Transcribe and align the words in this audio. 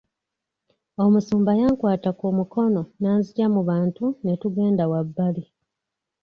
Omusumba 1.03 1.51
yankwata 1.59 2.09
ku 2.19 2.25
mukono 2.37 2.81
n'anzigya 2.99 3.47
mu 3.55 3.61
bantu 3.69 4.05
ne 4.23 4.33
tugenda 4.41 4.83
wabbali. 4.91 5.43